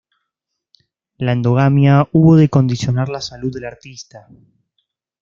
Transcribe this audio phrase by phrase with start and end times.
[1.19, 4.27] La endogamia hubo de condicionar la salud del artista.